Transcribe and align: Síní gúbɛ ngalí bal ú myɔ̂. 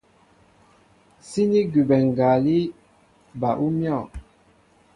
Síní 1.29 1.59
gúbɛ 1.71 1.95
ngalí 2.07 2.57
bal 3.39 3.57
ú 3.65 3.67
myɔ̂. 3.79 3.99